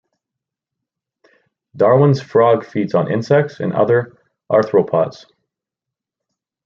[1.75, 4.17] Darwin's frog feeds on insects and other
[4.51, 5.27] arthropods.